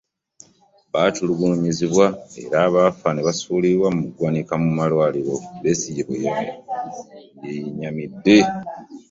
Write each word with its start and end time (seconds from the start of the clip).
"Batulugunyizibwa 0.93 2.05
era 2.43 2.57
abafa 2.67 3.07
ne 3.11 3.21
babasuula 3.25 3.87
mu 3.95 4.03
ggwanika 4.07 4.53
mu 4.63 4.69
malwaliro.” 4.77 5.35
Besigye 5.61 6.03
bwe 6.07 6.17
yennyamidde. 7.45 8.37